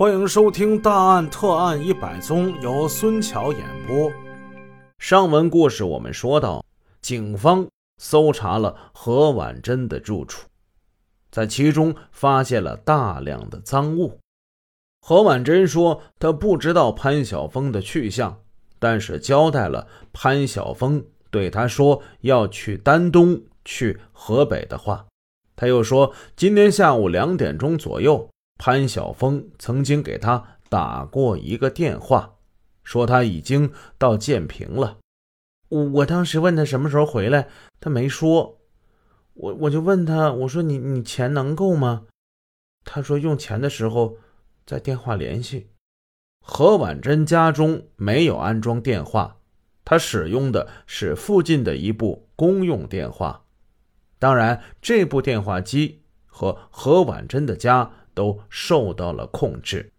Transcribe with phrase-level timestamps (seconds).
[0.00, 4.10] 欢迎收听《大案特案一百宗》，由孙桥演播。
[4.98, 6.64] 上文故事我们说到，
[7.02, 10.48] 警方搜查了何婉珍的住处，
[11.30, 14.18] 在其中发现了大量的赃物。
[15.02, 18.40] 何婉珍说，她不知道潘晓峰的去向，
[18.78, 25.04] 但是交代了潘晓峰对她说要去丹东、去河北的话。
[25.54, 28.26] 他又说，今天下午两点钟左右。
[28.62, 32.34] 潘晓峰曾经给他打过一个电话，
[32.84, 34.98] 说他已经到建平了。
[35.70, 37.48] 我我当时问他什么时候回来，
[37.80, 38.60] 他没说。
[39.32, 42.04] 我我就问他，我说你你钱能够吗？
[42.84, 44.18] 他说用钱的时候
[44.66, 45.70] 在电话联系。
[46.44, 49.38] 何婉珍家中没有安装电话，
[49.86, 53.46] 他使用的是附近的一部公用电话。
[54.18, 57.90] 当然，这部电话机和何婉珍的家。
[58.14, 59.92] 都受到了控制。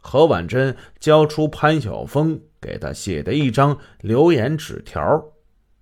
[0.00, 5.32] 何婉珍交出潘晓峰给他写的一张留言纸条，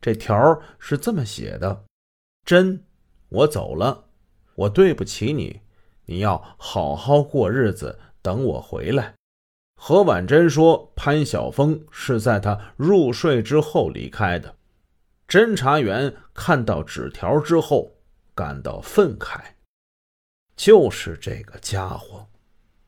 [0.00, 1.84] 这条是这么写的
[2.46, 2.82] ：“真，
[3.28, 4.04] 我走了，
[4.54, 5.60] 我对不起你，
[6.06, 9.14] 你要好好过日子，等我回来。”
[9.78, 14.56] 何婉珍说，潘晓峰是在他入睡之后离开的。
[15.28, 17.92] 侦查员看到纸条之后，
[18.34, 19.40] 感到愤慨。
[20.56, 22.26] 就是这个家伙，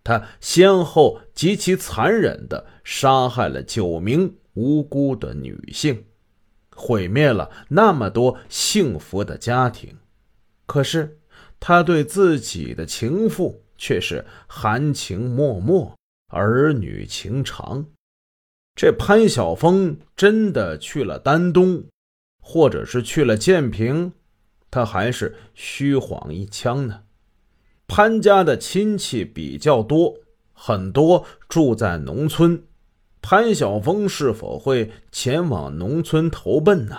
[0.03, 6.07] 他先后极其残忍地杀害了九名无辜的女性，
[6.75, 9.97] 毁灭了那么多幸福的家庭。
[10.67, 11.21] 可是
[11.61, 15.95] 他对自己的情妇却是含情脉脉，
[16.29, 17.87] 儿女情长。
[18.75, 21.85] 这潘晓峰真的去了丹东，
[22.41, 24.13] 或者是去了建平，
[24.71, 27.03] 他还是虚晃一枪呢？
[27.89, 30.15] 潘家的亲戚比较多，
[30.53, 32.63] 很多住在农村。
[33.23, 36.97] 潘晓峰是否会前往农村投奔呢？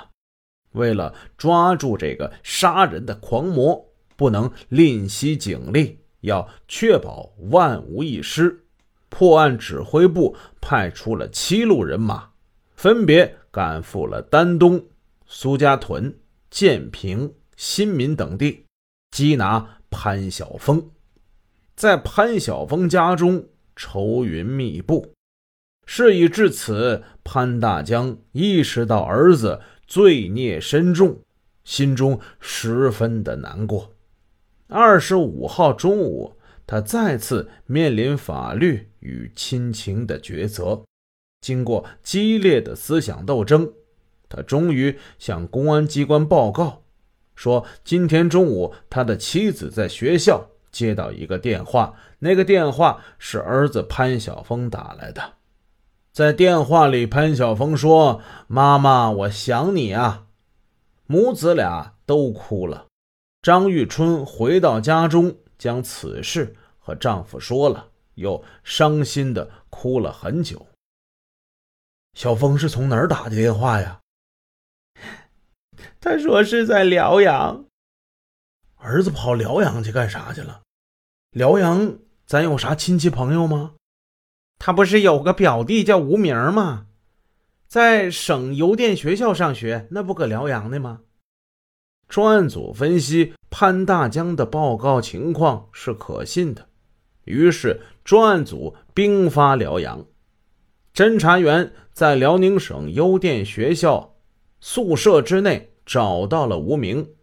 [0.73, 3.85] 为了抓住这个杀人的狂魔，
[4.17, 8.65] 不能吝惜警力，要确保万无一失。
[9.09, 12.29] 破案指挥部派出了七路人马，
[12.75, 14.83] 分别赶赴了丹东、
[15.25, 16.19] 苏家屯、
[16.49, 18.65] 建平、新民等地，
[19.15, 19.77] 缉拿。
[19.89, 20.91] 潘晓峰
[21.75, 25.13] 在潘晓峰家中愁云密布。
[25.85, 31.21] 事已至此，潘大江意识到儿子罪孽深重，
[31.63, 33.95] 心中十分的难过。
[34.67, 40.83] 二十五号中午，他再次面临法律与亲情的抉择。
[41.41, 43.73] 经过激烈的思想斗争，
[44.27, 46.83] 他终于向公安机关报告。
[47.39, 55.35] 说今天中午，他的妻子在学校接到一个电话，那个电话是儿子潘晓峰打来的。
[56.11, 60.25] 在电话里，潘晓峰说：“妈妈，我想你啊。”
[61.07, 62.87] 母子俩都哭了。
[63.41, 70.67] 张玉春回到家中，将此事和丈夫说了，又伤心的哭了很久。
[72.15, 73.98] 小峰是从哪儿打的电话呀？
[75.99, 77.65] 他说是在辽阳，
[78.77, 80.61] 儿子跑辽阳去干啥去了？
[81.31, 83.75] 辽阳咱有啥亲戚朋友吗？
[84.57, 86.87] 他不是有个表弟叫吴明吗？
[87.67, 91.01] 在省邮电学校上学，那不搁辽阳的吗？
[92.07, 96.67] 专案组分析潘大江的报告情况是可信的，
[97.25, 100.03] 于是专案组兵发辽阳，
[100.93, 104.15] 侦查员在辽宁省邮电学校
[104.61, 105.67] 宿舍之内。
[105.85, 107.15] 找到了吴明，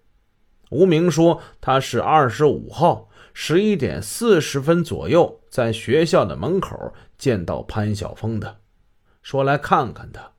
[0.70, 8.58] 吴明说他是二十五号十一点四十分左右在学校的门口见到潘晓峰的，
[9.22, 10.32] 说来看看他。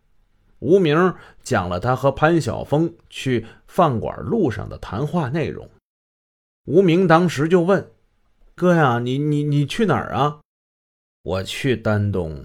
[0.59, 5.69] 吴明讲了他和潘晓峰去饭馆路上的谈话内容。
[6.66, 7.90] 吴明当时就问
[8.56, 10.41] ：“哥呀，你你你去哪儿啊
[11.24, 12.44] ？”“我去丹东。”“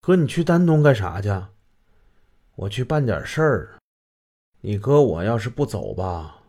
[0.00, 1.28] 哥，你去丹东干啥去
[2.58, 3.78] ？”“我去办点事儿。”
[4.60, 6.42] 你哥我要是不走吧，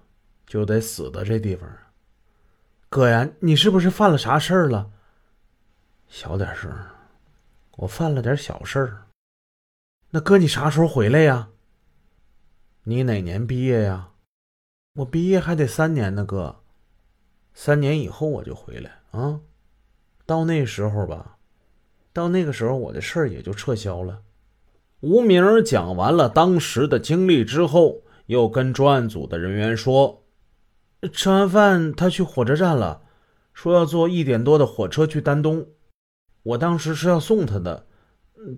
[0.48, 1.70] 就得死在这地方。
[2.90, 4.90] 哥呀，你是不是犯了啥事儿了？
[6.08, 6.74] 小点声，
[7.78, 9.06] 我犯了点小事儿。
[10.10, 11.50] 那哥，你啥时候回来呀？
[12.82, 14.10] 你哪年毕业呀？
[14.96, 16.64] 我毕业还得三年呢，哥。
[17.54, 19.40] 三年以后我就回来啊。
[20.26, 21.38] 到那时候吧，
[22.12, 24.24] 到那个时候我的事儿也就撤销了。
[25.02, 30.26] 吴明讲完了当时的经历之后，又跟专案组的人员说
[31.14, 33.02] ：“吃完饭，他去火车站了，
[33.54, 35.66] 说要坐一点多的火车去丹东。”
[36.44, 37.88] 我当时是要送他的，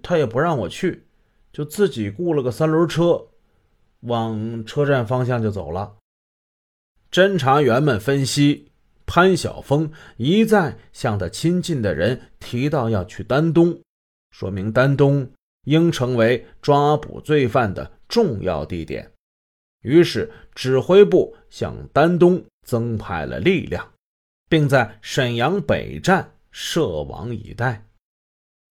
[0.01, 1.05] 他也不让我去，
[1.53, 3.27] 就自己雇了个三轮车，
[4.01, 5.97] 往车站方向就走了。
[7.11, 8.71] 侦查员们分析，
[9.05, 13.79] 潘晓峰一再向他亲近的人提到要去丹东，
[14.31, 15.29] 说明丹东
[15.65, 19.11] 应成为抓捕罪犯的重要地点。
[19.81, 23.91] 于是，指挥部向丹东增派了力量，
[24.47, 27.85] 并在沈阳北站设网以待。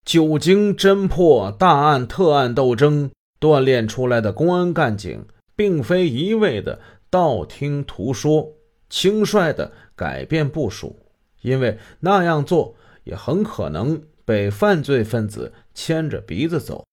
[0.04, 5.26] 久经侦破大案特案斗争锻炼出来的公安干警，
[5.56, 8.52] 并非一味的道听途说、
[8.88, 10.96] 轻率的改变部署，
[11.42, 16.84] 因为那样做也很可能被犯罪分子牵着鼻子走。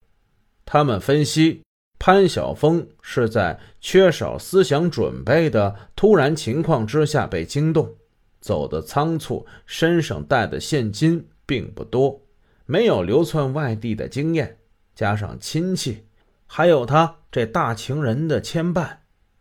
[0.65, 1.61] 他们分析。
[1.99, 7.91] 潘晓峰是在缺少思想准备的突然情况之下被惊动，
[8.39, 12.21] 走得仓促，身上带的现金并不多，
[12.67, 14.59] 没有流窜外地的经验，
[14.93, 16.05] 加上亲戚，
[16.45, 18.97] 还有他这大情人的牵绊，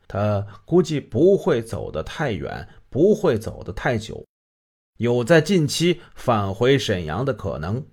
[0.09, 4.25] 他估计不会走得太远，不会走得太久，
[4.97, 7.87] 有在近期返回沈阳的可能，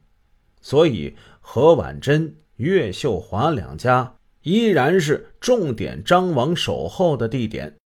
[0.63, 4.15] 所以何婉珍、岳秀华两家。
[4.42, 7.77] 依然是重点张网守候的地点。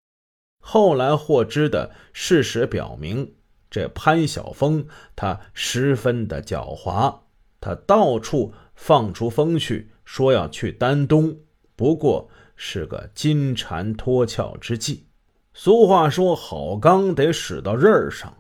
[0.60, 3.32] 后来获知的事实表明，
[3.70, 7.20] 这潘晓峰他十分的狡猾，
[7.62, 11.38] 他到处放出风去，说要去丹东，
[11.76, 15.06] 不过是个金蝉脱壳之计。
[15.54, 18.36] 俗话说：“好钢得使到刃儿上。”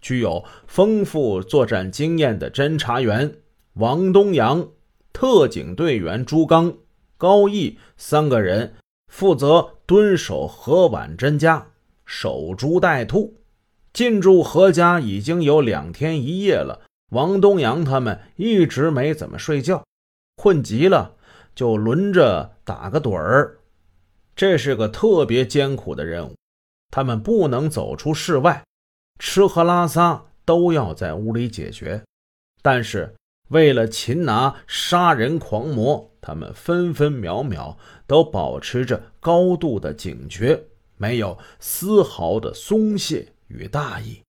[0.00, 3.34] 具有丰富作战经验的侦查员
[3.80, 4.68] 王东阳、
[5.10, 6.76] 特警队员朱刚。
[7.16, 8.74] 高毅三个人
[9.08, 11.68] 负责蹲守何婉珍家，
[12.04, 13.40] 守株待兔。
[13.94, 16.82] 进驻何家已经有两天一夜了。
[17.12, 19.82] 王东阳他们一直没怎么睡觉，
[20.36, 21.16] 困极了
[21.54, 23.60] 就轮着打个盹儿。
[24.36, 26.36] 这是个特别艰苦的任务，
[26.90, 28.62] 他们不能走出室外，
[29.18, 32.02] 吃喝拉撒都要在屋里解决。
[32.62, 33.14] 但是
[33.50, 36.08] 为了擒拿杀人狂魔。
[36.22, 40.64] 他们分分秒秒都保持着高度的警觉，
[40.98, 44.20] 没有丝毫的松懈与大意。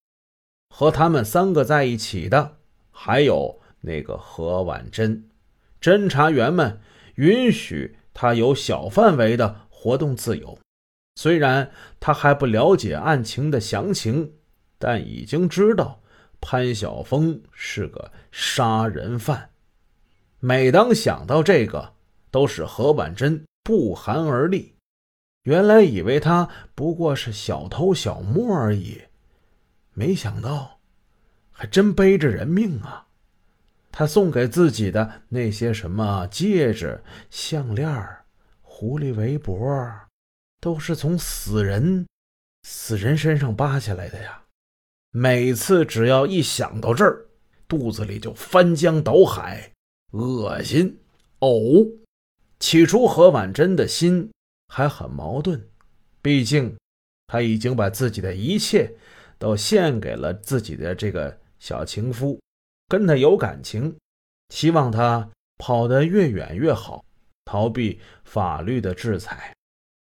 [0.74, 2.60] 和他们三个在一起的，
[2.92, 5.28] 还有那个何婉珍。
[5.82, 6.80] 侦查员们
[7.16, 10.58] 允许他有小范围的活动自由，
[11.16, 14.36] 虽然他还不了解案情的详情，
[14.78, 16.01] 但已经知道
[16.42, 19.52] 潘晓峰是个杀人犯。
[20.40, 21.94] 每当想到这个，
[22.32, 24.76] 都使何婉珍不寒而栗。
[25.44, 29.04] 原来以为他不过是小偷小摸而已，
[29.94, 30.80] 没想到
[31.52, 33.08] 还真背着人命啊！
[33.92, 38.08] 他送给自己的那些什么戒指、项链、
[38.62, 39.60] 狐狸围脖，
[40.60, 42.08] 都是从死人、
[42.64, 44.41] 死人身上扒下来的呀！
[45.14, 47.28] 每次只要一想到这儿，
[47.68, 49.72] 肚子里就翻江倒海。
[50.12, 51.00] 恶心，
[51.40, 51.92] 呕。
[52.60, 54.32] 起初，何婉珍的心
[54.70, 55.68] 还很矛盾，
[56.22, 56.78] 毕竟
[57.28, 58.94] 他已经把自己的一切
[59.38, 62.40] 都献给了自己的这个小情夫，
[62.88, 63.98] 跟他有感情，
[64.50, 67.04] 希望他跑得越远越好，
[67.44, 69.54] 逃避法律的制裁。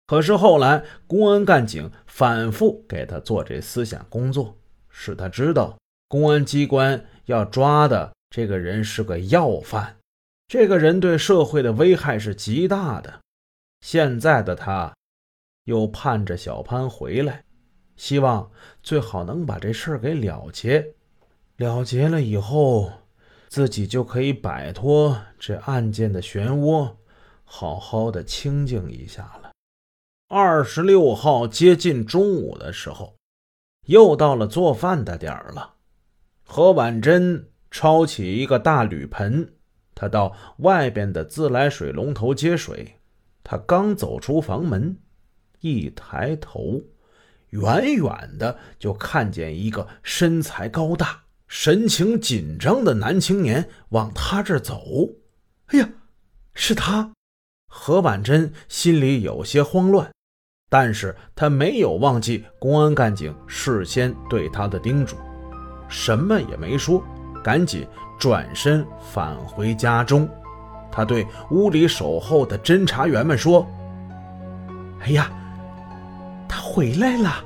[0.07, 4.57] 可是后来，公安干警反复给他做这思想工作，
[4.93, 8.13] 使他知道公安机关要抓的。
[8.31, 9.97] 这个人是个要犯，
[10.49, 13.21] 这个人对社会的危害是极大的。
[13.81, 14.95] 现在的他，
[15.65, 17.45] 又盼着小潘回来，
[17.97, 18.51] 希望
[18.83, 20.95] 最好能把这事儿给了结。
[21.57, 22.91] 了结了以后，
[23.49, 26.91] 自己就可以摆脱这案件的漩涡，
[27.45, 29.53] 好好的清静一下了。
[30.29, 33.15] 二十六号接近中午的时候，
[33.87, 35.75] 又到了做饭的点儿了。
[36.43, 37.49] 何婉珍。
[37.75, 39.55] 抄起一个大铝盆，
[39.95, 42.99] 她到外边的自来水龙头接水。
[43.43, 44.99] 他刚走出房门，
[45.61, 46.83] 一抬头，
[47.49, 54.83] 远远的就看见一个身材高大、神情紧张的男青年往他这儿走。
[55.69, 55.89] 哎呀，
[56.53, 57.13] 是他！
[57.69, 60.13] 何婉珍心里有些慌乱，
[60.73, 65.17] 但是他没有忘记公安干警事先对他的叮嘱，
[65.87, 67.05] 什么也没说。
[67.45, 67.87] 赶紧
[68.19, 70.27] 转身返回家中，
[70.91, 73.67] 他对屋里守候的侦查员们说
[75.05, 75.31] ：“哎呀，
[76.49, 77.45] 他回来了。”